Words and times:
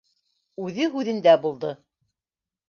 Үҙе 0.67 0.87
һүҙендә 0.95 1.35
булды: 1.45 1.75